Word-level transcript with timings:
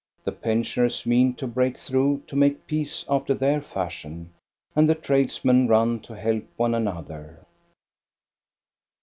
The 0.23 0.31
pensioners 0.31 1.05
mean 1.05 1.35
to 1.35 1.45
break 1.45 1.77
through 1.77 2.23
to 2.25 2.35
make 2.35 2.65
peace 2.65 3.05
after 3.07 3.35
their 3.35 3.61
fashion, 3.61 4.31
and 4.75 4.89
the 4.89 4.95
tradesmen 4.95 5.67
run 5.67 5.99
to 5.99 6.15
help 6.15 6.47
one 6.57 6.73
another. 6.73 7.45